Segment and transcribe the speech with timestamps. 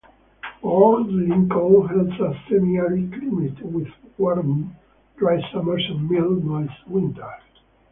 [0.61, 4.75] Port Lincoln has a semi-arid climate with warm,
[5.17, 7.43] dry summers and mild, moist winters.